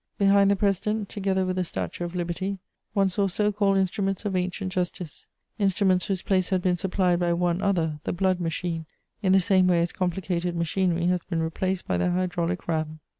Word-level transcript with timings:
Behind 0.17 0.49
the 0.49 0.55
president, 0.55 1.09
together 1.09 1.45
with 1.45 1.59
a 1.59 1.63
statue 1.63 2.03
of 2.03 2.15
Liberty, 2.15 2.57
one 2.93 3.11
saw 3.11 3.27
so 3.27 3.51
called 3.51 3.77
instruments 3.77 4.25
of 4.25 4.35
ancient 4.35 4.71
justice, 4.71 5.27
instruments 5.59 6.05
whose 6.07 6.23
place 6.23 6.49
had 6.49 6.63
been 6.63 6.75
supplied 6.75 7.19
by 7.19 7.33
one 7.33 7.61
other, 7.61 7.99
the 8.03 8.11
blood 8.11 8.39
machine, 8.39 8.87
in 9.21 9.31
the 9.31 9.39
same 9.39 9.67
way 9.67 9.79
as 9.79 9.91
complicated 9.91 10.55
machinery 10.55 11.05
has 11.05 11.21
been 11.25 11.39
replaced 11.43 11.87
by 11.87 11.97
the 11.97 12.09
hydraulic 12.09 12.67
ram. 12.67 12.99